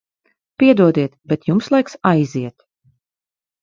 [0.61, 2.55] Piedodiet, bet jums laiks aiziet.